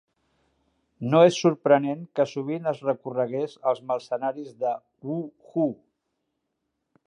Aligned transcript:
No 1.09 1.19
és 1.31 1.35
sorprenent 1.41 2.01
que 2.19 2.25
sovint 2.31 2.71
es 2.73 2.81
recorregués 2.87 3.55
als 3.73 3.83
mercenaris 3.93 4.57
de 4.65 4.75
Wu 5.11 5.21
Hu. 5.53 5.71